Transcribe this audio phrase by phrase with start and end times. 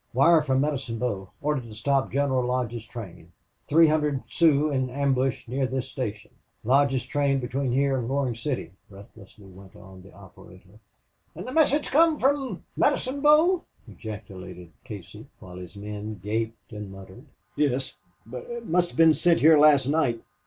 [0.15, 3.31] "Wire from Medicine Bow order to stop General Lodge's train
[3.67, 6.31] three hundred Sioux in ambush near this station
[6.63, 10.79] Lodge's train between here and Roaring City," breathlessly went on the operator.
[11.35, 17.27] "An' the message come from Medicine Bow!" ejaculated Casey, while his men gaped and muttered.
[17.55, 17.95] "Yes.
[18.33, 20.23] It must have been sent here last night.